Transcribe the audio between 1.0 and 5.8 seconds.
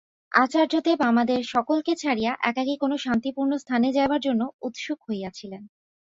আমাদের সকলকে ছাড়িয়া একাকী কোন শান্তিপূর্ণ স্থানে যাইবার জন্য উৎসুক হইয়াছিলেন।